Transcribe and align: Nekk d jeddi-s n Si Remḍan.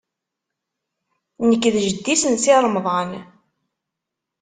Nekk 1.47 1.63
d 1.73 1.75
jeddi-s 1.85 2.23
n 2.27 2.35
Si 2.43 2.53
Remḍan. 2.63 3.11